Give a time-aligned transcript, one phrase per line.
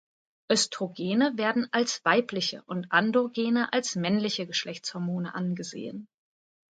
[0.51, 6.07] Östrogene werden als weibliche und Androgene als männliche Geschlechtshormone angesehen.